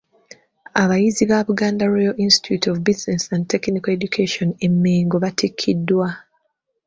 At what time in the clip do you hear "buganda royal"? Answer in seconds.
1.47-2.15